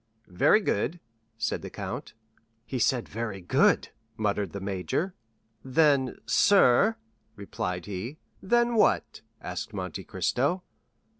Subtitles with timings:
[0.29, 0.99] "Very good,"
[1.37, 2.15] said the count.
[2.65, 5.13] "He said 'very good,'" muttered the major,
[5.63, 6.95] "then—sir——"
[7.35, 8.17] replied he.
[8.41, 10.63] "Then what?" asked Monte Cristo.